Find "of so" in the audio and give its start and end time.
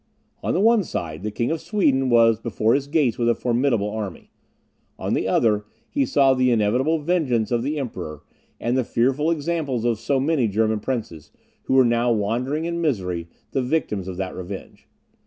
9.87-10.19